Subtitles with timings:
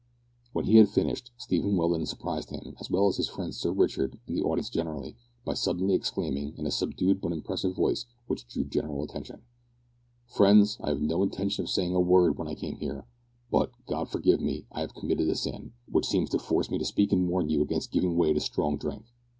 [0.51, 4.17] When he had finished, Stephen Welland surprised him, as well as his friend Sir Richard
[4.25, 8.63] and the audience generally, by suddenly exclaiming, in a subdued but impressive voice, which drew
[8.63, 9.43] general attention:
[10.25, 13.05] "Friends, I had no intention of saying a word when I came here,
[13.51, 16.85] but, God forgive me, I have committed a sin, which seems to force me to
[16.85, 19.05] speak and warn you against giving way to strong drink.